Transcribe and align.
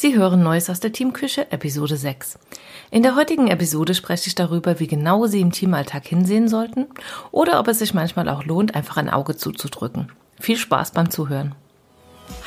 Sie 0.00 0.16
hören 0.16 0.42
Neues 0.42 0.70
aus 0.70 0.80
der 0.80 0.92
Teamküche, 0.92 1.52
Episode 1.52 1.94
6. 1.94 2.38
In 2.90 3.02
der 3.02 3.16
heutigen 3.16 3.48
Episode 3.48 3.92
spreche 3.92 4.28
ich 4.28 4.34
darüber, 4.34 4.80
wie 4.80 4.86
genau 4.86 5.26
Sie 5.26 5.42
im 5.42 5.52
Teamalltag 5.52 6.06
hinsehen 6.06 6.48
sollten 6.48 6.86
oder 7.32 7.60
ob 7.60 7.68
es 7.68 7.80
sich 7.80 7.92
manchmal 7.92 8.30
auch 8.30 8.42
lohnt, 8.46 8.74
einfach 8.74 8.96
ein 8.96 9.10
Auge 9.10 9.36
zuzudrücken. 9.36 10.10
Viel 10.40 10.56
Spaß 10.56 10.92
beim 10.92 11.10
Zuhören. 11.10 11.54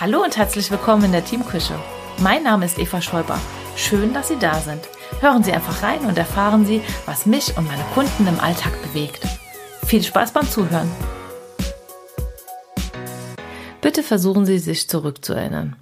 Hallo 0.02 0.24
und 0.24 0.36
herzlich 0.36 0.71
willkommen 0.71 1.04
in 1.04 1.12
der 1.12 1.26
Teamküche. 1.26 1.76
Mein 2.24 2.42
Name 2.42 2.66
ist 2.66 2.79
Eva 2.79 3.04
Schäuber. 3.04 3.39
Schön, 3.76 4.15
dass 4.15 4.29
Sie 4.29 4.40
da 4.40 4.56
sind. 4.56 4.81
Hören 5.20 5.44
Sie 5.44 5.54
einfach 5.54 5.83
rein 5.83 5.99
und 6.08 6.17
erfahren 6.17 6.65
Sie, 6.65 6.81
was 7.06 7.28
mich 7.28 7.56
und 7.56 7.67
meine 7.67 7.85
Kunden 7.94 8.26
im 8.26 8.40
Alltag 8.40 8.74
bewegt. 8.81 9.28
Viel 9.85 10.01
Spaß 10.01 10.31
beim 10.31 10.49
Zuhören. 10.49 10.90
Bitte 13.79 14.01
versuchen 14.01 14.47
Sie 14.47 14.58
sich 14.58 14.90
zurückzuerinnern. 14.90 15.76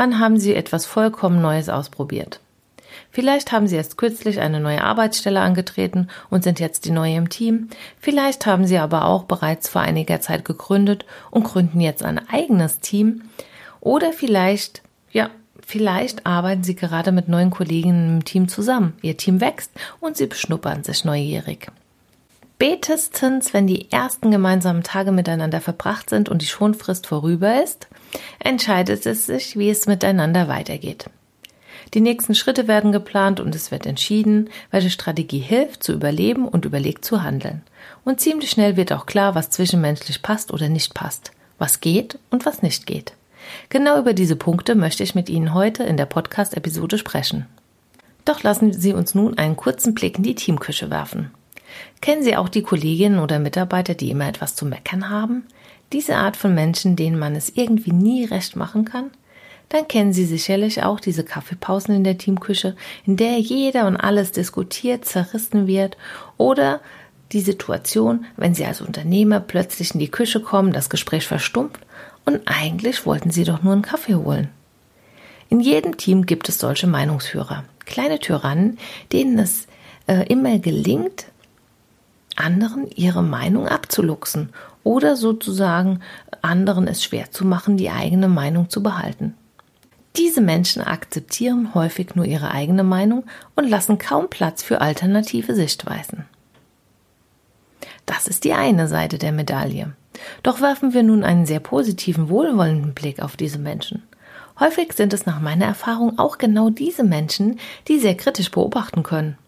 Wann 0.00 0.18
haben 0.18 0.40
Sie 0.40 0.54
etwas 0.54 0.86
vollkommen 0.86 1.42
Neues 1.42 1.68
ausprobiert? 1.68 2.40
Vielleicht 3.10 3.52
haben 3.52 3.66
Sie 3.66 3.76
erst 3.76 3.98
kürzlich 3.98 4.40
eine 4.40 4.58
neue 4.58 4.82
Arbeitsstelle 4.82 5.42
angetreten 5.42 6.08
und 6.30 6.42
sind 6.42 6.58
jetzt 6.58 6.86
die 6.86 6.90
neue 6.90 7.16
im 7.16 7.28
Team. 7.28 7.68
Vielleicht 7.98 8.46
haben 8.46 8.66
Sie 8.66 8.78
aber 8.78 9.04
auch 9.04 9.24
bereits 9.24 9.68
vor 9.68 9.82
einiger 9.82 10.22
Zeit 10.22 10.46
gegründet 10.46 11.04
und 11.30 11.44
gründen 11.44 11.82
jetzt 11.82 12.02
ein 12.02 12.18
eigenes 12.30 12.80
Team. 12.80 13.24
Oder 13.80 14.14
vielleicht, 14.14 14.80
ja, 15.12 15.28
vielleicht 15.66 16.24
arbeiten 16.24 16.64
Sie 16.64 16.76
gerade 16.76 17.12
mit 17.12 17.28
neuen 17.28 17.50
Kolleginnen 17.50 18.20
im 18.20 18.24
Team 18.24 18.48
zusammen. 18.48 18.94
Ihr 19.02 19.18
Team 19.18 19.42
wächst 19.42 19.70
und 20.00 20.16
Sie 20.16 20.28
beschnuppern 20.28 20.82
sich 20.82 21.04
neugierig. 21.04 21.70
Spätestens, 22.62 23.54
wenn 23.54 23.66
die 23.66 23.90
ersten 23.90 24.30
gemeinsamen 24.30 24.82
Tage 24.82 25.12
miteinander 25.12 25.62
verbracht 25.62 26.10
sind 26.10 26.28
und 26.28 26.42
die 26.42 26.46
Schonfrist 26.46 27.06
vorüber 27.06 27.62
ist, 27.62 27.88
entscheidet 28.38 29.06
es 29.06 29.24
sich, 29.24 29.56
wie 29.56 29.70
es 29.70 29.86
miteinander 29.86 30.46
weitergeht. 30.46 31.06
Die 31.94 32.02
nächsten 32.02 32.34
Schritte 32.34 32.68
werden 32.68 32.92
geplant 32.92 33.40
und 33.40 33.54
es 33.54 33.70
wird 33.70 33.86
entschieden, 33.86 34.50
welche 34.70 34.90
Strategie 34.90 35.38
hilft, 35.38 35.82
zu 35.82 35.94
überleben 35.94 36.46
und 36.46 36.66
überlegt 36.66 37.02
zu 37.02 37.22
handeln. 37.22 37.62
Und 38.04 38.20
ziemlich 38.20 38.50
schnell 38.50 38.76
wird 38.76 38.92
auch 38.92 39.06
klar, 39.06 39.34
was 39.34 39.48
zwischenmenschlich 39.48 40.20
passt 40.20 40.52
oder 40.52 40.68
nicht 40.68 40.92
passt, 40.92 41.30
was 41.56 41.80
geht 41.80 42.18
und 42.28 42.44
was 42.44 42.60
nicht 42.60 42.84
geht. 42.84 43.14
Genau 43.70 43.98
über 43.98 44.12
diese 44.12 44.36
Punkte 44.36 44.74
möchte 44.74 45.02
ich 45.02 45.14
mit 45.14 45.30
Ihnen 45.30 45.54
heute 45.54 45.84
in 45.84 45.96
der 45.96 46.04
Podcast-Episode 46.04 46.98
sprechen. 46.98 47.46
Doch 48.26 48.42
lassen 48.42 48.74
Sie 48.74 48.92
uns 48.92 49.14
nun 49.14 49.38
einen 49.38 49.56
kurzen 49.56 49.94
Blick 49.94 50.18
in 50.18 50.24
die 50.24 50.34
Teamküche 50.34 50.90
werfen. 50.90 51.30
Kennen 52.00 52.22
Sie 52.22 52.36
auch 52.36 52.48
die 52.48 52.62
Kolleginnen 52.62 53.18
oder 53.18 53.38
Mitarbeiter, 53.38 53.94
die 53.94 54.10
immer 54.10 54.28
etwas 54.28 54.54
zu 54.54 54.66
meckern 54.66 55.10
haben? 55.10 55.44
Diese 55.92 56.16
Art 56.16 56.36
von 56.36 56.54
Menschen, 56.54 56.96
denen 56.96 57.18
man 57.18 57.34
es 57.34 57.52
irgendwie 57.54 57.92
nie 57.92 58.24
recht 58.24 58.56
machen 58.56 58.84
kann? 58.84 59.10
Dann 59.70 59.86
kennen 59.86 60.12
Sie 60.12 60.26
sicherlich 60.26 60.82
auch 60.82 60.98
diese 60.98 61.24
Kaffeepausen 61.24 61.94
in 61.94 62.04
der 62.04 62.18
Teamküche, 62.18 62.74
in 63.06 63.16
der 63.16 63.38
jeder 63.38 63.86
und 63.86 63.96
alles 63.96 64.32
diskutiert, 64.32 65.04
zerrissen 65.04 65.66
wird 65.66 65.96
oder 66.36 66.80
die 67.32 67.40
Situation, 67.40 68.26
wenn 68.36 68.54
Sie 68.54 68.64
als 68.64 68.80
Unternehmer 68.80 69.38
plötzlich 69.38 69.94
in 69.94 70.00
die 70.00 70.10
Küche 70.10 70.40
kommen, 70.40 70.72
das 70.72 70.90
Gespräch 70.90 71.26
verstumpft 71.26 71.80
und 72.24 72.40
eigentlich 72.46 73.06
wollten 73.06 73.30
Sie 73.30 73.44
doch 73.44 73.62
nur 73.62 73.72
einen 73.72 73.82
Kaffee 73.82 74.16
holen. 74.16 74.48
In 75.48 75.60
jedem 75.60 75.96
Team 75.96 76.26
gibt 76.26 76.48
es 76.48 76.58
solche 76.58 76.86
Meinungsführer, 76.86 77.64
kleine 77.84 78.18
Tyrannen, 78.18 78.78
denen 79.12 79.38
es 79.38 79.66
äh, 80.06 80.26
immer 80.26 80.58
gelingt, 80.58 81.26
anderen 82.40 82.90
ihre 82.90 83.22
Meinung 83.22 83.68
abzuluxen 83.68 84.50
oder 84.82 85.16
sozusagen 85.16 86.00
anderen 86.42 86.88
es 86.88 87.04
schwer 87.04 87.30
zu 87.30 87.44
machen, 87.44 87.76
die 87.76 87.90
eigene 87.90 88.28
Meinung 88.28 88.70
zu 88.70 88.82
behalten. 88.82 89.34
Diese 90.16 90.40
Menschen 90.40 90.82
akzeptieren 90.82 91.74
häufig 91.74 92.16
nur 92.16 92.24
ihre 92.24 92.50
eigene 92.50 92.82
Meinung 92.82 93.24
und 93.54 93.68
lassen 93.68 93.98
kaum 93.98 94.28
Platz 94.28 94.62
für 94.62 94.80
alternative 94.80 95.54
Sichtweisen. 95.54 96.24
Das 98.06 98.26
ist 98.26 98.44
die 98.44 98.54
eine 98.54 98.88
Seite 98.88 99.18
der 99.18 99.30
Medaille. 99.30 99.92
Doch 100.42 100.60
werfen 100.60 100.92
wir 100.94 101.04
nun 101.04 101.22
einen 101.22 101.46
sehr 101.46 101.60
positiven, 101.60 102.28
wohlwollenden 102.28 102.92
Blick 102.94 103.22
auf 103.22 103.36
diese 103.36 103.58
Menschen. 103.58 104.02
Häufig 104.58 104.92
sind 104.94 105.12
es 105.14 105.26
nach 105.26 105.40
meiner 105.40 105.66
Erfahrung 105.66 106.18
auch 106.18 106.36
genau 106.36 106.70
diese 106.70 107.04
Menschen, 107.04 107.60
die 107.86 107.98
sehr 107.98 108.16
kritisch 108.16 108.50
beobachten 108.50 109.04
können. 109.04 109.38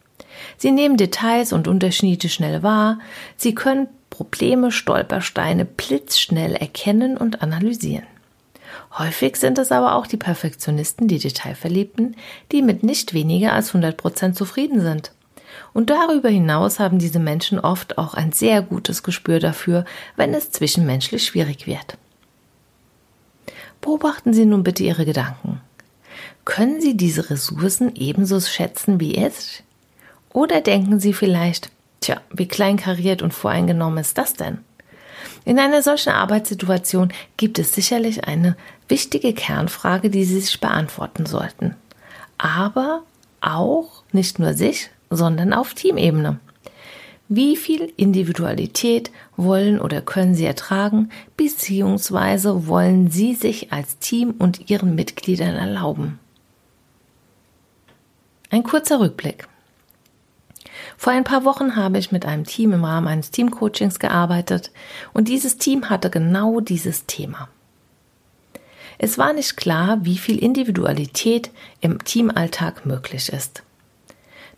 Sie 0.56 0.70
nehmen 0.70 0.97
Details 0.97 1.53
und 1.53 1.69
Unterschiede 1.69 2.28
schnell 2.28 2.62
wahr, 2.62 2.98
sie 3.37 3.54
können 3.54 3.88
Probleme, 4.10 4.70
Stolpersteine 4.70 5.65
blitzschnell 5.65 6.54
erkennen 6.54 7.16
und 7.16 7.43
analysieren. 7.43 8.06
Häufig 8.98 9.37
sind 9.37 9.59
es 9.59 9.72
aber 9.72 9.94
auch 9.94 10.06
die 10.06 10.19
Perfektionisten, 10.19 11.09
die 11.09 11.19
Detailverliebten, 11.19 12.16
die 12.53 12.62
mit 12.62 12.82
nicht 12.82 13.15
weniger 13.15 13.53
als 13.53 13.69
100 13.69 13.97
Prozent 13.97 14.37
zufrieden 14.37 14.81
sind. 14.81 15.12
Und 15.72 15.91
darüber 15.91 16.28
hinaus 16.28 16.78
haben 16.78 16.99
diese 16.99 17.19
Menschen 17.19 17.59
oft 17.59 17.97
auch 17.97 18.14
ein 18.14 18.32
sehr 18.32 18.60
gutes 18.60 19.03
Gespür 19.03 19.41
dafür, 19.41 19.84
wenn 20.16 20.34
es 20.34 20.50
zwischenmenschlich 20.50 21.25
schwierig 21.25 21.66
wird. 21.66 21.97
Beobachten 23.81 24.32
Sie 24.34 24.44
nun 24.44 24.62
bitte 24.62 24.84
Ihre 24.84 25.04
Gedanken. 25.04 25.60
Können 26.44 26.81
Sie 26.81 26.97
diese 26.97 27.31
Ressourcen 27.31 27.93
ebenso 27.97 28.41
schätzen 28.41 29.00
wie 29.00 29.14
ich? 29.14 29.64
Oder 30.32 30.60
denken 30.60 31.00
Sie 31.00 31.12
vielleicht, 31.12 31.70
tja, 32.00 32.20
wie 32.31 32.48
kleinkariert 32.48 33.22
und 33.22 33.34
voreingenommen 33.34 33.98
ist 33.98 34.19
das 34.19 34.34
denn? 34.34 34.59
In 35.44 35.59
einer 35.59 35.82
solchen 35.82 36.10
Arbeitssituation 36.10 37.12
gibt 37.37 37.59
es 37.59 37.75
sicherlich 37.75 38.25
eine 38.25 38.56
wichtige 38.88 39.32
Kernfrage, 39.32 40.10
die 40.10 40.25
Sie 40.25 40.41
sich 40.41 40.60
beantworten 40.60 41.26
sollten. 41.26 41.76
Aber 42.38 43.03
auch 43.41 44.04
nicht 44.12 44.38
nur 44.38 44.54
sich, 44.54 44.91
sondern 45.10 45.53
auf 45.53 45.75
Teamebene. 45.75 46.38
Wie 47.28 47.56
viel 47.56 47.93
Individualität 47.97 49.10
wollen 49.37 49.81
oder 49.81 50.03
können 50.03 50.34
Sie 50.34 50.44
ertragen, 50.44 51.10
beziehungsweise 51.37 52.66
wollen 52.66 53.10
Sie 53.10 53.34
sich 53.34 53.72
als 53.72 53.99
Team 53.99 54.34
und 54.38 54.70
Ihren 54.70 54.94
Mitgliedern 54.94 55.54
erlauben? 55.54 56.19
Ein 58.50 58.62
kurzer 58.62 59.00
Rückblick. 59.00 59.49
Vor 61.02 61.12
ein 61.12 61.24
paar 61.24 61.44
Wochen 61.44 61.74
habe 61.74 61.98
ich 61.98 62.12
mit 62.12 62.24
einem 62.24 62.44
Team 62.44 62.72
im 62.72 62.84
Rahmen 62.84 63.08
eines 63.08 63.32
Teamcoachings 63.32 63.98
gearbeitet 63.98 64.70
und 65.12 65.26
dieses 65.26 65.56
Team 65.56 65.90
hatte 65.90 66.10
genau 66.10 66.60
dieses 66.60 67.06
Thema. 67.06 67.48
Es 68.98 69.18
war 69.18 69.32
nicht 69.32 69.56
klar, 69.56 70.04
wie 70.04 70.16
viel 70.16 70.38
Individualität 70.38 71.50
im 71.80 72.04
Teamalltag 72.04 72.86
möglich 72.86 73.32
ist. 73.32 73.64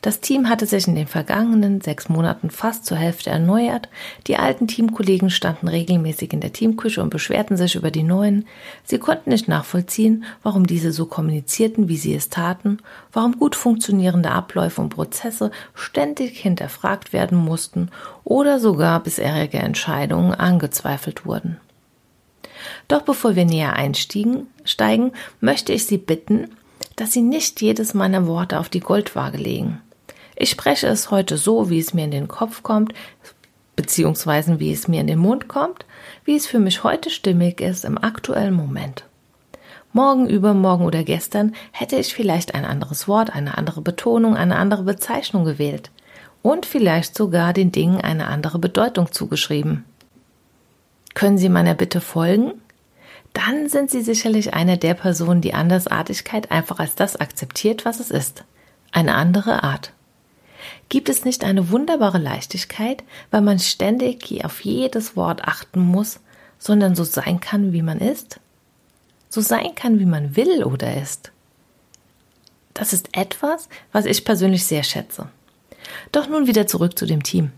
Das 0.05 0.21
Team 0.21 0.51
hatte 0.51 0.67
sich 0.67 0.87
in 0.87 0.97
den 0.97 1.07
vergangenen 1.07 1.81
sechs 1.81 2.11
Monaten 2.11 2.51
fast 2.51 2.85
zur 2.85 2.99
Hälfte 2.99 3.31
erneuert. 3.31 3.89
Die 4.27 4.37
alten 4.37 4.69
Teamkollegen 4.69 5.31
standen 5.31 5.67
regelmäßig 5.67 6.35
in 6.35 6.43
der 6.43 6.53
Teamküche 6.53 7.03
und 7.03 7.09
beschwerten 7.09 7.57
sich 7.57 7.75
über 7.75 7.91
die 7.91 8.03
neuen. 8.03 8.47
Sie 8.85 8.99
konnten 8.99 9.31
nicht 9.31 9.49
nachvollziehen, 9.49 10.25
warum 10.43 10.67
diese 10.67 10.93
so 10.93 11.07
kommunizierten, 11.07 11.89
wie 11.89 11.97
sie 11.97 12.15
es 12.15 12.29
taten, 12.29 12.81
warum 13.15 13.39
gut 13.39 13.57
funktionierende 13.57 14.31
Abläufe 14.31 14.83
und 14.83 14.91
Prozesse 14.91 15.51
ständig 15.73 16.39
hinterfragt 16.39 17.15
werden 17.15 17.39
mussten 17.39 17.89
oder 18.25 18.61
sogar 18.61 19.03
bisherige 19.03 19.57
Entscheidungen 19.57 20.35
angezweifelt 20.35 21.25
wurden. 21.25 21.57
Doch 22.89 23.01
bevor 23.01 23.37
wir 23.37 23.47
näher 23.47 23.73
einsteigen, 23.73 24.49
steigen, 24.65 25.13
möchte 25.41 25.73
ich 25.73 25.87
Sie 25.87 25.97
bitten, 25.97 26.51
dass 26.97 27.13
Sie 27.13 27.23
nicht 27.23 27.63
jedes 27.63 27.95
meiner 27.95 28.27
Worte 28.27 28.61
auf 28.61 28.69
die 28.69 28.81
Goldwaage 28.81 29.39
legen. 29.39 29.81
Ich 30.37 30.50
spreche 30.50 30.87
es 30.89 31.11
heute 31.11 31.37
so, 31.37 31.71
wie 31.71 31.78
es 31.78 31.95
mir 31.95 32.05
in 32.05 32.11
den 32.11 32.28
Kopf 32.28 32.62
kommt, 32.62 32.93
beziehungsweise 33.77 34.61
wie 34.61 34.72
es 34.72 34.89
mir 34.89 35.00
in 35.00 35.06
den 35.06 35.19
Mund 35.19 35.49
kommt, 35.49 35.84
wie 36.25 36.37
es 36.37 36.47
für 36.47 36.59
mich 36.59 36.84
heute 36.84 37.11
stimmig 37.11 37.61
ist 37.61 37.84
im 37.84 37.99
aktuellen 37.99 38.55
Moment. 38.55 39.05
Morgen, 39.93 40.28
übermorgen 40.28 40.84
oder 40.84 41.05
gestern 41.05 41.55
hätte 41.71 41.97
ich 41.97 42.15
vielleicht 42.15 42.55
ein 42.55 42.65
anderes 42.65 43.06
Wort, 43.06 43.35
eine 43.35 43.56
andere 43.56 43.81
Betonung, 43.81 44.37
eine 44.37 44.56
andere 44.56 44.82
Bezeichnung 44.82 45.44
gewählt 45.44 45.91
und 46.43 46.67
vielleicht 46.67 47.17
sogar 47.17 47.53
den 47.53 47.73
Dingen 47.73 48.00
eine 48.00 48.26
andere 48.26 48.59
Bedeutung 48.59 49.12
zugeschrieben. 49.12 49.85
Können 51.14 51.38
Sie 51.38 51.49
meiner 51.49 51.75
Bitte 51.75 52.00
folgen? 52.03 52.53
Dann 53.32 53.69
sind 53.69 53.91
Sie 53.91 54.03
sicherlich 54.03 54.53
eine 54.53 54.79
der 54.79 54.94
Personen, 54.94 55.41
die 55.41 55.55
Andersartigkeit 55.55 56.50
einfach 56.50 56.81
als 56.81 56.97
das 56.97 57.17
akzeptiert, 57.17 57.85
was 57.85 57.99
es 57.99 58.11
ist. 58.11 58.44
Eine 58.93 59.14
andere 59.14 59.62
Art. 59.62 59.94
Gibt 60.89 61.09
es 61.09 61.25
nicht 61.25 61.45
eine 61.45 61.71
wunderbare 61.71 62.19
Leichtigkeit, 62.19 63.03
weil 63.31 63.41
man 63.41 63.59
ständig 63.59 64.45
auf 64.45 64.61
jedes 64.65 65.17
Wort 65.17 65.45
achten 65.45 65.81
muss, 65.81 66.21
sondern 66.59 66.95
so 66.95 67.05
sein 67.05 67.41
kann, 67.41 67.73
wie 67.73 67.83
man 67.83 67.99
ist? 67.99 68.41
So 69.29 69.41
sein 69.41 69.75
kann, 69.75 69.99
wie 69.99 70.07
man 70.07 70.37
will 70.37 70.65
oder 70.65 71.01
ist? 71.01 71.33
Das 72.75 72.93
ist 72.93 73.09
etwas, 73.13 73.69
was 73.93 74.05
ich 74.05 74.25
persönlich 74.25 74.65
sehr 74.65 74.83
schätze. 74.83 75.29
Doch 76.13 76.29
nun 76.29 76.47
wieder 76.47 76.67
zurück 76.67 76.99
zu 76.99 77.07
dem 77.07 77.23
Team. 77.23 77.53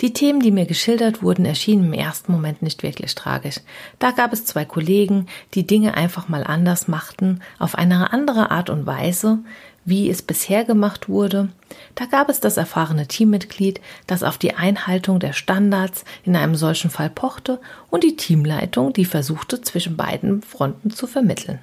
Die 0.00 0.12
Themen, 0.12 0.40
die 0.40 0.50
mir 0.50 0.66
geschildert 0.66 1.22
wurden, 1.22 1.44
erschienen 1.44 1.84
im 1.84 1.92
ersten 1.92 2.32
Moment 2.32 2.62
nicht 2.62 2.82
wirklich 2.82 3.14
tragisch. 3.14 3.60
Da 3.98 4.10
gab 4.10 4.32
es 4.32 4.44
zwei 4.44 4.64
Kollegen, 4.64 5.26
die 5.54 5.66
Dinge 5.66 5.94
einfach 5.94 6.28
mal 6.28 6.44
anders 6.44 6.88
machten, 6.88 7.40
auf 7.58 7.76
eine 7.76 8.12
andere 8.12 8.50
Art 8.50 8.70
und 8.70 8.86
Weise, 8.86 9.38
wie 9.84 10.08
es 10.08 10.22
bisher 10.22 10.64
gemacht 10.64 11.08
wurde. 11.08 11.48
Da 11.94 12.06
gab 12.06 12.28
es 12.28 12.40
das 12.40 12.56
erfahrene 12.56 13.06
Teammitglied, 13.06 13.80
das 14.06 14.22
auf 14.22 14.38
die 14.38 14.54
Einhaltung 14.54 15.18
der 15.18 15.32
Standards 15.32 16.04
in 16.24 16.36
einem 16.36 16.54
solchen 16.54 16.90
Fall 16.90 17.10
pochte 17.10 17.60
und 17.90 18.04
die 18.04 18.16
Teamleitung, 18.16 18.92
die 18.92 19.04
versuchte, 19.04 19.60
zwischen 19.60 19.96
beiden 19.96 20.42
Fronten 20.42 20.90
zu 20.90 21.06
vermitteln. 21.06 21.58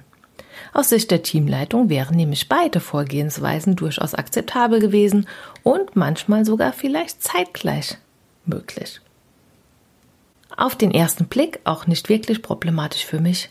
Aus 0.72 0.90
Sicht 0.90 1.10
der 1.10 1.22
Teamleitung 1.22 1.88
wären 1.88 2.16
nämlich 2.16 2.48
beide 2.48 2.80
Vorgehensweisen 2.80 3.76
durchaus 3.76 4.14
akzeptabel 4.14 4.80
gewesen 4.80 5.26
und 5.62 5.96
manchmal 5.96 6.44
sogar 6.44 6.72
vielleicht 6.72 7.22
zeitgleich 7.22 7.96
möglich. 8.44 9.00
Auf 10.56 10.76
den 10.76 10.92
ersten 10.92 11.26
Blick 11.26 11.60
auch 11.64 11.86
nicht 11.86 12.08
wirklich 12.08 12.42
problematisch 12.42 13.04
für 13.04 13.20
mich. 13.20 13.50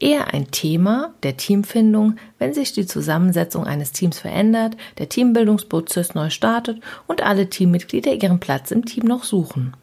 Eher 0.00 0.32
ein 0.32 0.50
Thema 0.50 1.12
der 1.24 1.36
Teamfindung, 1.36 2.16
wenn 2.38 2.54
sich 2.54 2.72
die 2.72 2.86
Zusammensetzung 2.86 3.66
eines 3.66 3.90
Teams 3.90 4.18
verändert, 4.20 4.76
der 4.98 5.08
Teambildungsprozess 5.08 6.14
neu 6.14 6.30
startet 6.30 6.80
und 7.06 7.22
alle 7.22 7.50
Teammitglieder 7.50 8.12
ihren 8.12 8.38
Platz 8.38 8.70
im 8.70 8.84
Team 8.84 9.04
noch 9.04 9.24
suchen. 9.24 9.74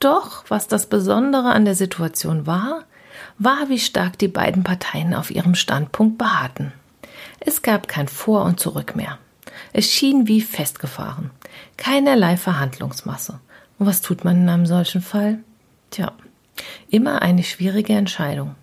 Doch 0.00 0.44
was 0.48 0.66
das 0.66 0.86
Besondere 0.86 1.52
an 1.52 1.64
der 1.64 1.74
Situation 1.74 2.46
war, 2.46 2.84
war, 3.38 3.68
wie 3.68 3.78
stark 3.78 4.18
die 4.18 4.28
beiden 4.28 4.64
Parteien 4.64 5.14
auf 5.14 5.30
ihrem 5.30 5.54
Standpunkt 5.54 6.18
beharrten. 6.18 6.72
Es 7.38 7.62
gab 7.62 7.86
kein 7.86 8.08
Vor 8.08 8.44
und 8.44 8.58
Zurück 8.58 8.96
mehr. 8.96 9.18
Es 9.72 9.90
schien 9.90 10.26
wie 10.26 10.40
festgefahren. 10.40 11.30
Keinerlei 11.76 12.36
Verhandlungsmasse. 12.36 13.40
Und 13.78 13.86
was 13.86 14.02
tut 14.02 14.24
man 14.24 14.42
in 14.42 14.48
einem 14.48 14.66
solchen 14.66 15.00
Fall? 15.00 15.38
Tja, 15.90 16.12
immer 16.88 17.22
eine 17.22 17.42
schwierige 17.42 17.92
Entscheidung. 17.92 18.56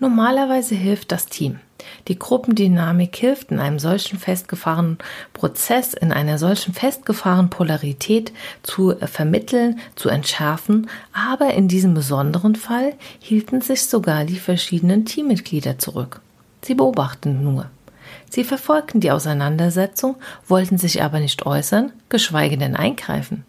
Normalerweise 0.00 0.76
hilft 0.76 1.10
das 1.10 1.26
Team. 1.26 1.58
Die 2.06 2.18
Gruppendynamik 2.18 3.16
hilft 3.16 3.50
in 3.50 3.58
einem 3.58 3.78
solchen 3.78 4.18
festgefahrenen 4.18 4.98
Prozess, 5.32 5.94
in 5.94 6.12
einer 6.12 6.38
solchen 6.38 6.72
festgefahrenen 6.72 7.50
Polarität 7.50 8.32
zu 8.62 8.94
vermitteln, 9.00 9.80
zu 9.96 10.08
entschärfen, 10.08 10.88
aber 11.12 11.54
in 11.54 11.66
diesem 11.66 11.94
besonderen 11.94 12.54
Fall 12.54 12.94
hielten 13.18 13.60
sich 13.60 13.86
sogar 13.86 14.24
die 14.24 14.38
verschiedenen 14.38 15.04
Teammitglieder 15.04 15.78
zurück. 15.78 16.20
Sie 16.62 16.74
beobachten 16.74 17.42
nur. 17.42 17.66
Sie 18.30 18.44
verfolgten 18.44 19.00
die 19.00 19.10
Auseinandersetzung, 19.10 20.16
wollten 20.46 20.78
sich 20.78 21.02
aber 21.02 21.18
nicht 21.18 21.46
äußern, 21.46 21.92
geschweige 22.08 22.56
denn 22.56 22.76
eingreifen. 22.76 23.44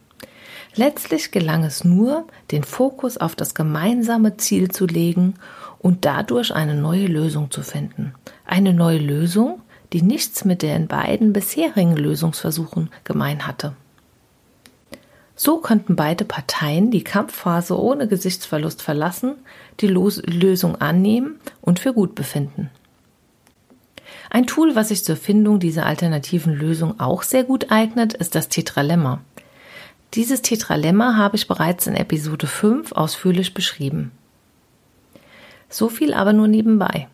Letztlich 0.76 1.32
gelang 1.32 1.64
es 1.64 1.84
nur, 1.84 2.28
den 2.52 2.64
Fokus 2.64 3.18
auf 3.18 3.36
das 3.36 3.56
gemeinsame 3.56 4.38
Ziel 4.38 4.70
zu 4.70 4.86
legen 4.86 5.36
und 5.80 6.06
dadurch 6.06 6.54
eine 6.54 6.76
neue 6.76 7.08
Lösung 7.08 7.52
zu 7.52 7.64
finden. 7.64 8.14
Eine 8.46 8.74
neue 8.74 9.00
Lösung, 9.00 9.62
die 9.94 10.02
nichts 10.02 10.46
mit 10.46 10.62
den 10.62 10.88
beiden 10.88 11.34
bisherigen 11.34 11.96
Lösungsversuchen 11.96 12.90
gemein 13.04 13.48
hatte. 13.48 13.74
So 15.36 15.60
konnten 15.62 15.96
beide 15.96 16.26
Parteien 16.26 16.92
die 16.92 17.04
Kampfphase 17.04 17.80
ohne 17.80 18.10
Gesichtsverlust 18.10 18.82
verlassen, 18.82 19.36
die 19.80 19.88
Lösung 19.88 20.76
annehmen 20.76 21.40
und 21.62 21.80
für 21.80 21.94
gut 21.94 22.14
befinden. 22.14 22.70
Ein 24.30 24.46
Tool, 24.46 24.76
was 24.76 24.90
sich 24.90 25.06
zur 25.06 25.16
Findung 25.16 25.60
dieser 25.60 25.86
alternativen 25.86 26.54
Lösung 26.54 27.00
auch 27.00 27.24
sehr 27.24 27.46
gut 27.46 27.72
eignet, 27.72 28.14
ist 28.14 28.36
das 28.36 28.50
Tetralemma. 28.50 29.22
Dieses 30.14 30.42
Tetralemma 30.42 31.16
habe 31.16 31.38
ich 31.38 31.48
bereits 31.48 31.88
in 31.88 31.96
Episode 31.96 32.46
5 32.46 32.92
ausführlich 32.92 33.54
beschrieben. 33.54 34.12
So 35.70 35.90
viel 35.90 36.14
aber 36.14 36.34
nur 36.34 36.48
nebenbei. 36.48 37.08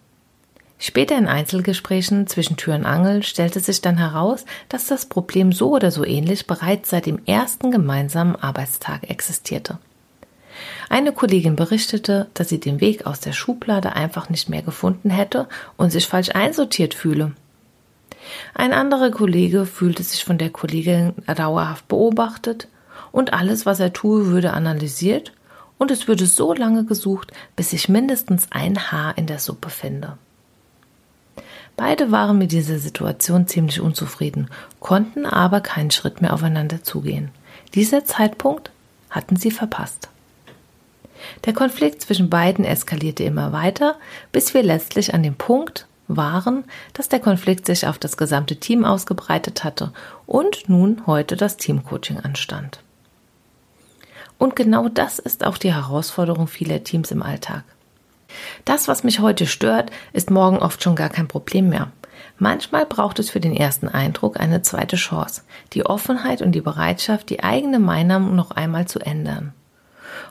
Später 0.78 1.18
in 1.18 1.28
Einzelgesprächen 1.28 2.28
zwischen 2.28 2.58
Tür 2.58 2.76
und 2.76 2.86
Angel 2.86 3.24
stellte 3.24 3.60
sich 3.60 3.82
dann 3.82 3.98
heraus, 3.98 4.46
dass 4.70 4.88
das 4.88 5.06
Problem 5.06 5.52
so 5.52 5.72
oder 5.72 5.90
so 5.90 6.04
ähnlich 6.04 6.48
bereits 6.48 6.90
seit 6.90 7.06
dem 7.06 7.20
ersten 7.26 7.72
gemeinsamen 7.72 8.36
Arbeitstag 8.36 9.10
existierte. 9.10 9.78
Eine 10.90 11.12
Kollegin 11.12 11.56
berichtete, 11.56 12.28
dass 12.34 12.50
sie 12.50 12.60
den 12.60 12.82
Weg 12.82 13.06
aus 13.06 13.20
der 13.20 13.34
Schublade 13.34 13.94
einfach 13.94 14.30
nicht 14.30 14.50
mehr 14.50 14.62
gefunden 14.62 15.10
hätte 15.10 15.48
und 15.78 15.92
sich 15.92 16.08
falsch 16.08 16.30
einsortiert 16.34 16.94
fühle. 16.94 17.32
Ein 18.54 18.74
anderer 18.74 19.12
Kollege 19.12 19.66
fühlte 19.66 20.04
sich 20.04 20.24
von 20.24 20.38
der 20.38 20.50
Kollegin 20.50 21.14
dauerhaft 21.28 21.88
beobachtet 21.88 22.68
und 23.12 23.34
alles, 23.34 23.66
was 23.66 23.80
er 23.80 23.94
tue, 23.94 24.28
würde 24.28 24.54
analysiert 24.54 25.32
und 25.78 25.92
es 25.92 26.08
würde 26.08 26.26
so 26.26 26.54
lange 26.54 26.86
gesucht, 26.86 27.32
bis 27.56 27.74
ich 27.74 27.90
mindestens 27.90 28.48
ein 28.52 28.92
Haar 28.92 29.18
in 29.18 29.28
der 29.28 29.40
Suppe 29.40 29.70
finde. 29.70 30.18
Beide 31.78 32.12
waren 32.12 32.38
mit 32.38 32.52
dieser 32.52 32.80
Situation 32.80 33.48
ziemlich 33.48 33.82
unzufrieden, 33.82 34.50
konnten 34.80 35.26
aber 35.26 35.60
keinen 35.60 35.92
Schritt 35.92 36.22
mehr 36.22 36.34
aufeinander 36.34 36.84
zugehen. 36.84 37.32
Dieser 37.74 38.06
Zeitpunkt 38.06 38.72
hatten 39.10 39.36
sie 39.36 39.52
verpasst. 39.52 40.10
Der 41.46 41.54
Konflikt 41.54 42.02
zwischen 42.02 42.30
beiden 42.30 42.64
eskalierte 42.66 43.24
immer 43.24 43.52
weiter, 43.52 43.98
bis 44.32 44.54
wir 44.54 44.64
letztlich 44.64 45.14
an 45.14 45.24
dem 45.24 45.36
Punkt 45.36 45.88
waren, 46.08 46.64
dass 46.94 47.10
der 47.10 47.20
Konflikt 47.20 47.66
sich 47.66 47.88
auf 47.88 47.98
das 47.98 48.16
gesamte 48.16 48.58
Team 48.58 48.86
ausgebreitet 48.86 49.64
hatte 49.64 49.92
und 50.28 50.70
nun 50.70 51.02
heute 51.08 51.36
das 51.36 51.58
Teamcoaching 51.58 52.20
anstand. 52.20 52.80
Und 54.38 54.56
genau 54.56 54.90
das 54.90 55.20
ist 55.20 55.46
auch 55.46 55.58
die 55.58 55.74
Herausforderung 55.74 56.48
vieler 56.48 56.84
Teams 56.84 57.12
im 57.12 57.24
Alltag. 57.24 57.64
Das, 58.66 58.88
was 58.88 59.04
mich 59.04 59.20
heute 59.20 59.48
stört, 59.48 59.92
ist 60.14 60.30
morgen 60.30 60.58
oft 60.58 60.84
schon 60.84 60.96
gar 60.96 61.10
kein 61.10 61.28
Problem 61.28 61.70
mehr. 61.70 61.92
Manchmal 62.38 62.86
braucht 62.86 63.20
es 63.20 63.30
für 63.30 63.40
den 63.40 63.56
ersten 63.56 63.88
Eindruck 63.88 64.40
eine 64.40 64.62
zweite 64.62 64.98
Chance, 64.98 65.44
die 65.74 65.86
Offenheit 65.86 66.42
und 66.42 66.52
die 66.52 66.62
Bereitschaft, 66.62 67.30
die 67.30 67.44
eigene 67.44 67.80
Meinung 67.80 68.36
noch 68.36 68.52
einmal 68.52 68.88
zu 68.88 69.00
ändern. 69.00 69.54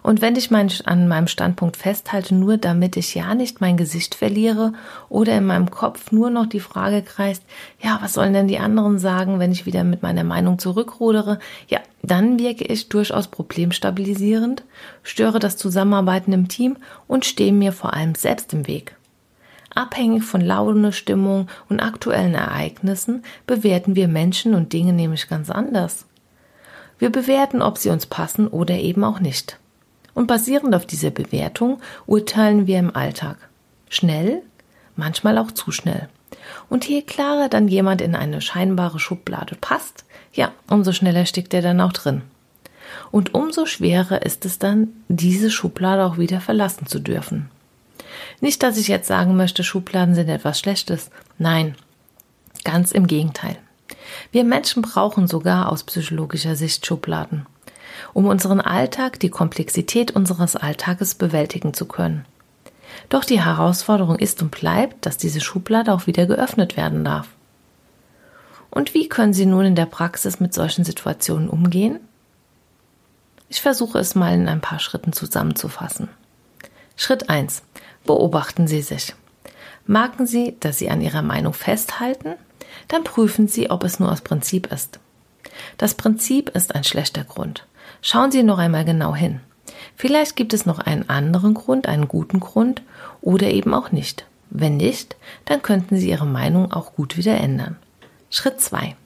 Und 0.04 0.20
wenn 0.20 0.36
ich 0.36 0.50
mein, 0.50 0.70
an 0.84 1.08
meinem 1.08 1.28
Standpunkt 1.28 1.78
festhalte, 1.78 2.34
nur 2.34 2.58
damit 2.58 2.98
ich 2.98 3.14
ja 3.14 3.34
nicht 3.34 3.62
mein 3.62 3.78
Gesicht 3.78 4.14
verliere 4.14 4.74
oder 5.08 5.38
in 5.38 5.46
meinem 5.46 5.70
Kopf 5.70 6.12
nur 6.12 6.28
noch 6.28 6.44
die 6.44 6.60
Frage 6.60 7.00
kreist, 7.00 7.42
ja, 7.80 7.98
was 8.02 8.12
sollen 8.12 8.34
denn 8.34 8.46
die 8.46 8.58
anderen 8.58 8.98
sagen, 8.98 9.38
wenn 9.38 9.50
ich 9.50 9.64
wieder 9.64 9.82
mit 9.82 10.02
meiner 10.02 10.22
Meinung 10.22 10.58
zurückrudere? 10.58 11.38
Ja, 11.68 11.80
dann 12.02 12.38
wirke 12.38 12.64
ich 12.64 12.90
durchaus 12.90 13.28
problemstabilisierend, 13.28 14.62
störe 15.02 15.38
das 15.38 15.56
Zusammenarbeiten 15.56 16.34
im 16.34 16.48
Team 16.48 16.76
und 17.06 17.24
stehe 17.24 17.54
mir 17.54 17.72
vor 17.72 17.94
allem 17.94 18.14
selbst 18.14 18.52
im 18.52 18.66
Weg. 18.66 18.96
Abhängig 19.74 20.22
von 20.22 20.42
Laune, 20.42 20.92
Stimmung 20.92 21.48
und 21.70 21.80
aktuellen 21.80 22.34
Ereignissen 22.34 23.22
bewerten 23.46 23.96
wir 23.96 24.08
Menschen 24.08 24.54
und 24.54 24.74
Dinge 24.74 24.92
nämlich 24.92 25.30
ganz 25.30 25.48
anders. 25.48 26.04
Wir 26.98 27.08
bewerten, 27.08 27.62
ob 27.62 27.78
sie 27.78 27.88
uns 27.88 28.04
passen 28.04 28.48
oder 28.48 28.74
eben 28.74 29.02
auch 29.02 29.18
nicht. 29.18 29.58
Und 30.14 30.26
basierend 30.28 30.74
auf 30.74 30.86
dieser 30.86 31.10
Bewertung 31.10 31.80
urteilen 32.06 32.66
wir 32.66 32.78
im 32.78 32.94
Alltag. 32.94 33.36
Schnell, 33.88 34.42
manchmal 34.96 35.38
auch 35.38 35.50
zu 35.50 35.72
schnell. 35.72 36.08
Und 36.68 36.88
je 36.88 37.02
klarer 37.02 37.48
dann 37.48 37.68
jemand 37.68 38.00
in 38.00 38.14
eine 38.14 38.40
scheinbare 38.40 38.98
Schublade 38.98 39.56
passt, 39.60 40.04
ja, 40.32 40.52
umso 40.68 40.92
schneller 40.92 41.26
steckt 41.26 41.54
er 41.54 41.62
dann 41.62 41.80
auch 41.80 41.92
drin. 41.92 42.22
Und 43.10 43.34
umso 43.34 43.66
schwerer 43.66 44.22
ist 44.22 44.44
es 44.44 44.58
dann, 44.58 44.88
diese 45.08 45.50
Schublade 45.50 46.04
auch 46.04 46.18
wieder 46.18 46.40
verlassen 46.40 46.86
zu 46.86 47.00
dürfen. 47.00 47.50
Nicht, 48.40 48.62
dass 48.62 48.76
ich 48.76 48.88
jetzt 48.88 49.08
sagen 49.08 49.36
möchte, 49.36 49.64
Schubladen 49.64 50.14
sind 50.14 50.28
etwas 50.28 50.58
Schlechtes. 50.58 51.10
Nein, 51.38 51.76
ganz 52.64 52.92
im 52.92 53.06
Gegenteil. 53.06 53.56
Wir 54.30 54.44
Menschen 54.44 54.82
brauchen 54.82 55.26
sogar 55.26 55.70
aus 55.70 55.84
psychologischer 55.84 56.56
Sicht 56.56 56.86
Schubladen 56.86 57.46
um 58.12 58.26
unseren 58.26 58.60
Alltag, 58.60 59.20
die 59.20 59.30
Komplexität 59.30 60.10
unseres 60.10 60.56
Alltages 60.56 61.14
bewältigen 61.14 61.74
zu 61.74 61.86
können. 61.86 62.24
Doch 63.08 63.24
die 63.24 63.40
Herausforderung 63.40 64.18
ist 64.18 64.42
und 64.42 64.50
bleibt, 64.50 65.06
dass 65.06 65.16
diese 65.16 65.40
Schublade 65.40 65.92
auch 65.92 66.06
wieder 66.06 66.26
geöffnet 66.26 66.76
werden 66.76 67.04
darf. 67.04 67.28
Und 68.70 68.94
wie 68.94 69.08
können 69.08 69.32
Sie 69.32 69.46
nun 69.46 69.64
in 69.64 69.76
der 69.76 69.86
Praxis 69.86 70.40
mit 70.40 70.52
solchen 70.52 70.84
Situationen 70.84 71.48
umgehen? 71.48 72.00
Ich 73.48 73.60
versuche 73.60 73.98
es 73.98 74.14
mal 74.14 74.34
in 74.34 74.48
ein 74.48 74.60
paar 74.60 74.80
Schritten 74.80 75.12
zusammenzufassen. 75.12 76.08
Schritt 76.96 77.30
1. 77.30 77.62
Beobachten 78.04 78.66
Sie 78.66 78.82
sich. 78.82 79.14
Merken 79.86 80.26
Sie, 80.26 80.56
dass 80.60 80.78
Sie 80.78 80.90
an 80.90 81.00
Ihrer 81.00 81.22
Meinung 81.22 81.52
festhalten? 81.52 82.34
Dann 82.88 83.04
prüfen 83.04 83.48
Sie, 83.48 83.70
ob 83.70 83.84
es 83.84 84.00
nur 84.00 84.10
aus 84.10 84.22
Prinzip 84.22 84.72
ist. 84.72 84.98
Das 85.78 85.94
Prinzip 85.94 86.50
ist 86.50 86.74
ein 86.74 86.84
schlechter 86.84 87.24
Grund. 87.24 87.66
Schauen 88.02 88.30
Sie 88.30 88.42
noch 88.42 88.58
einmal 88.58 88.84
genau 88.84 89.14
hin. 89.14 89.40
Vielleicht 89.96 90.36
gibt 90.36 90.52
es 90.52 90.66
noch 90.66 90.78
einen 90.78 91.08
anderen 91.08 91.54
Grund, 91.54 91.88
einen 91.88 92.08
guten 92.08 92.40
Grund 92.40 92.82
oder 93.20 93.48
eben 93.48 93.74
auch 93.74 93.92
nicht. 93.92 94.26
Wenn 94.50 94.76
nicht, 94.76 95.16
dann 95.44 95.62
könnten 95.62 95.96
Sie 95.96 96.10
Ihre 96.10 96.26
Meinung 96.26 96.72
auch 96.72 96.94
gut 96.94 97.16
wieder 97.16 97.36
ändern. 97.36 97.76
Schritt 98.30 98.60
2. 98.60 98.96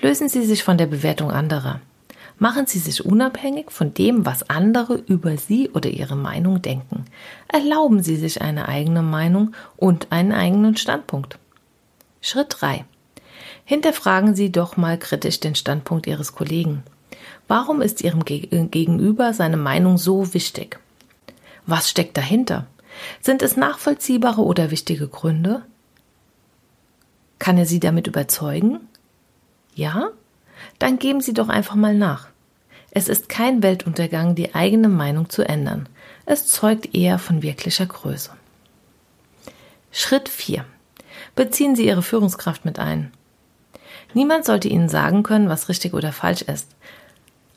Lösen 0.00 0.28
Sie 0.28 0.44
sich 0.44 0.64
von 0.64 0.78
der 0.78 0.86
Bewertung 0.86 1.30
anderer. 1.30 1.80
Machen 2.38 2.66
Sie 2.66 2.78
sich 2.78 3.04
unabhängig 3.04 3.70
von 3.70 3.92
dem, 3.92 4.24
was 4.24 4.48
andere 4.48 4.94
über 4.94 5.36
Sie 5.36 5.68
oder 5.70 5.90
Ihre 5.90 6.16
Meinung 6.16 6.62
denken. 6.62 7.04
Erlauben 7.48 8.02
Sie 8.02 8.16
sich 8.16 8.40
eine 8.40 8.66
eigene 8.66 9.02
Meinung 9.02 9.54
und 9.76 10.10
einen 10.10 10.32
eigenen 10.32 10.76
Standpunkt. 10.76 11.38
Schritt 12.22 12.56
3. 12.60 12.84
Hinterfragen 13.64 14.34
Sie 14.34 14.50
doch 14.50 14.76
mal 14.76 14.98
kritisch 14.98 15.38
den 15.40 15.54
Standpunkt 15.54 16.06
Ihres 16.06 16.34
Kollegen. 16.34 16.82
Warum 17.48 17.82
ist 17.82 18.00
Ihrem 18.02 18.24
Gegenüber 18.24 19.32
seine 19.32 19.56
Meinung 19.56 19.98
so 19.98 20.34
wichtig? 20.34 20.78
Was 21.66 21.90
steckt 21.90 22.16
dahinter? 22.16 22.66
Sind 23.20 23.42
es 23.42 23.56
nachvollziehbare 23.56 24.42
oder 24.42 24.70
wichtige 24.70 25.08
Gründe? 25.08 25.62
Kann 27.38 27.58
er 27.58 27.66
Sie 27.66 27.80
damit 27.80 28.06
überzeugen? 28.06 28.80
Ja? 29.74 30.10
Dann 30.78 30.98
geben 30.98 31.20
Sie 31.20 31.32
doch 31.32 31.48
einfach 31.48 31.74
mal 31.74 31.94
nach. 31.94 32.28
Es 32.90 33.08
ist 33.08 33.28
kein 33.28 33.62
Weltuntergang, 33.62 34.34
die 34.34 34.54
eigene 34.54 34.88
Meinung 34.88 35.30
zu 35.30 35.42
ändern. 35.42 35.88
Es 36.26 36.46
zeugt 36.46 36.94
eher 36.94 37.18
von 37.18 37.42
wirklicher 37.42 37.86
Größe. 37.86 38.30
Schritt 39.92 40.28
4. 40.28 40.64
Beziehen 41.34 41.76
Sie 41.76 41.86
Ihre 41.86 42.02
Führungskraft 42.02 42.64
mit 42.64 42.78
ein. 42.78 43.12
Niemand 44.12 44.44
sollte 44.44 44.68
Ihnen 44.68 44.88
sagen 44.88 45.22
können, 45.22 45.48
was 45.48 45.68
richtig 45.68 45.94
oder 45.94 46.12
falsch 46.12 46.42
ist. 46.42 46.74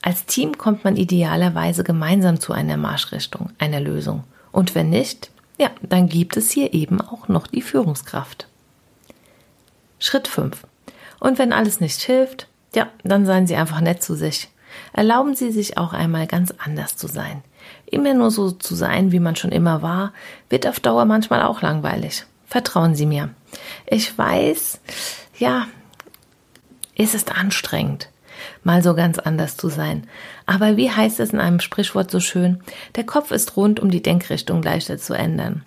Als 0.06 0.26
Team 0.26 0.58
kommt 0.58 0.84
man 0.84 0.98
idealerweise 0.98 1.86
gemeinsam 1.86 2.38
zu 2.38 2.52
einer 2.52 2.76
Marschrichtung, 2.76 3.52
einer 3.58 3.80
Lösung. 3.80 4.26
Und 4.52 4.76
wenn 4.76 4.90
nicht, 4.90 5.32
ja, 5.58 5.70
dann 5.82 6.10
gibt 6.10 6.36
es 6.36 6.52
hier 6.52 6.74
eben 6.74 7.00
auch 7.00 7.30
noch 7.30 7.48
die 7.48 7.62
Führungskraft. 7.62 8.48
Schritt 10.00 10.28
5. 10.28 10.68
Und 11.22 11.40
wenn 11.40 11.54
alles 11.54 11.80
nicht 11.80 12.02
hilft, 12.02 12.50
ja, 12.76 12.90
dann 13.06 13.26
seien 13.26 13.48
Sie 13.48 13.56
einfach 13.56 13.80
nett 13.80 14.04
zu 14.04 14.16
sich. 14.16 14.50
Erlauben 14.92 15.36
Sie 15.36 15.54
sich 15.54 15.78
auch 15.78 15.94
einmal 15.94 16.28
ganz 16.28 16.54
anders 16.58 16.98
zu 16.98 17.08
sein. 17.08 17.42
Immer 17.86 18.14
nur 18.14 18.30
so 18.30 18.52
zu 18.52 18.76
sein, 18.76 19.14
wie 19.14 19.22
man 19.22 19.38
schon 19.38 19.54
immer 19.54 19.82
war, 19.82 20.12
wird 20.50 20.68
auf 20.68 20.82
Dauer 20.82 21.06
manchmal 21.06 21.44
auch 21.44 21.62
langweilig. 21.62 22.26
Vertrauen 22.46 22.94
Sie 22.94 23.06
mir. 23.06 23.30
Ich 23.86 24.18
weiß, 24.18 24.82
ja, 25.40 25.68
es 26.98 27.16
ist 27.16 27.34
anstrengend 27.34 28.10
mal 28.64 28.84
so 28.84 28.94
ganz 28.96 29.20
anders 29.20 29.58
zu 29.58 29.70
sein. 29.70 30.08
Aber 30.46 30.78
wie 30.78 30.92
heißt 30.92 31.20
es 31.20 31.32
in 31.32 31.40
einem 31.40 31.60
Sprichwort 31.60 32.12
so 32.12 32.20
schön, 32.20 32.62
der 32.96 33.06
Kopf 33.06 33.32
ist 33.32 33.56
rund, 33.58 33.80
um 33.80 33.92
die 33.92 34.04
Denkrichtung 34.04 34.62
leichter 34.62 34.98
zu 34.98 35.14
ändern. 35.14 35.64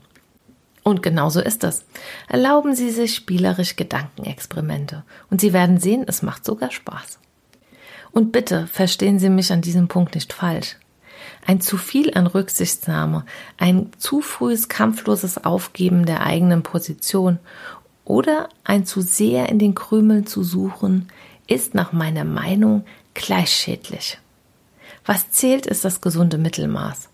Und 0.82 1.02
genau 1.02 1.30
so 1.30 1.40
ist 1.40 1.64
es. 1.64 1.84
Erlauben 2.28 2.76
Sie 2.76 2.90
sich 2.90 3.16
spielerisch 3.16 3.74
Gedankenexperimente 3.74 5.02
und 5.30 5.40
Sie 5.40 5.52
werden 5.52 5.80
sehen, 5.80 6.04
es 6.06 6.22
macht 6.22 6.44
sogar 6.44 6.70
Spaß. 6.70 7.18
Und 8.12 8.30
bitte 8.30 8.66
verstehen 8.68 9.18
Sie 9.18 9.28
mich 9.28 9.52
an 9.52 9.62
diesem 9.62 9.88
Punkt 9.88 10.14
nicht 10.14 10.32
falsch. 10.32 10.76
Ein 11.44 11.60
zu 11.60 11.76
viel 11.76 12.14
an 12.14 12.26
Rücksichtnahme, 12.26 13.24
ein 13.58 13.90
zu 13.98 14.20
frühes 14.20 14.68
kampfloses 14.68 15.44
Aufgeben 15.44 16.06
der 16.06 16.22
eigenen 16.22 16.62
Position 16.62 17.38
oder 18.04 18.48
ein 18.62 18.86
zu 18.86 19.00
sehr 19.00 19.48
in 19.48 19.58
den 19.58 19.74
Krümeln 19.74 20.26
zu 20.26 20.44
suchen, 20.44 21.08
ist 21.46 21.74
nach 21.74 21.92
meiner 21.92 22.24
Meinung 22.24 22.84
gleich 23.14 23.50
schädlich. 23.50 24.18
Was 25.04 25.30
zählt, 25.30 25.66
ist 25.66 25.84
das 25.84 26.00
gesunde 26.00 26.38
Mittelmaß. 26.38 27.08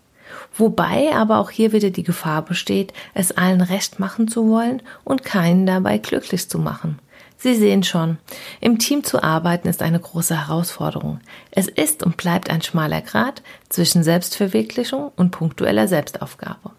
Wobei 0.55 1.15
aber 1.15 1.39
auch 1.39 1.51
hier 1.51 1.73
wieder 1.73 1.91
die 1.91 2.03
Gefahr 2.03 2.43
besteht, 2.43 2.93
es 3.15 3.33
allen 3.33 3.61
recht 3.61 3.99
machen 3.99 4.29
zu 4.29 4.49
wollen 4.49 4.83
und 5.05 5.25
keinen 5.25 5.67
dabei 5.67 5.99
glücklich 5.99 6.49
zu 6.49 6.59
machen. 6.59 6.99
Sie 7.37 7.57
sehen 7.57 7.83
schon, 7.83 8.19
im 8.61 8.79
Team 8.79 9.03
zu 9.03 9.23
arbeiten 9.23 9.67
ist 9.67 9.83
eine 9.83 9.99
große 9.99 10.47
Herausforderung. 10.47 11.21
Es 11.51 11.67
ist 11.67 12.05
und 12.05 12.17
bleibt 12.17 12.51
ein 12.51 12.63
schmaler 12.63 13.01
Grat 13.01 13.43
zwischen 13.69 14.05
Selbstverwirklichung 14.05 15.11
und 15.17 15.33
punktueller 15.33 15.89
Selbstaufgabe. 15.89 16.71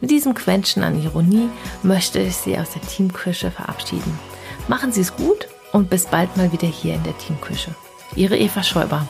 Mit 0.00 0.10
diesem 0.10 0.34
Quäntchen 0.34 0.84
an 0.84 1.02
Ironie 1.02 1.48
möchte 1.82 2.20
ich 2.20 2.36
Sie 2.36 2.56
aus 2.58 2.72
der 2.72 2.82
Teamküche 2.82 3.50
verabschieden. 3.50 4.18
Machen 4.68 4.92
Sie 4.92 5.00
es 5.00 5.16
gut 5.16 5.48
und 5.74 5.90
bis 5.90 6.06
bald 6.06 6.36
mal 6.36 6.52
wieder 6.52 6.68
hier 6.68 6.94
in 6.94 7.02
der 7.02 7.18
Teamküche. 7.18 7.74
Ihre 8.14 8.38
Eva 8.38 8.62
Schäuber. 8.62 9.06